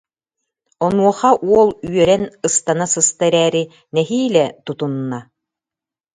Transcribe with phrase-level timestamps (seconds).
[0.85, 3.63] Онуоха уол үөрэн ыстана сыста эрээри,
[3.95, 5.19] нэһиилэ туттунна